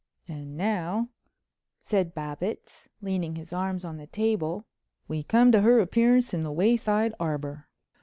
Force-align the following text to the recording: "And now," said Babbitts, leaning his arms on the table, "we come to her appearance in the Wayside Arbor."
"And 0.27 0.57
now," 0.57 1.09
said 1.79 2.15
Babbitts, 2.15 2.89
leaning 3.03 3.35
his 3.35 3.53
arms 3.53 3.85
on 3.85 3.97
the 3.97 4.07
table, 4.07 4.65
"we 5.07 5.21
come 5.21 5.51
to 5.51 5.61
her 5.61 5.79
appearance 5.79 6.33
in 6.33 6.41
the 6.41 6.51
Wayside 6.51 7.13
Arbor." 7.19 7.67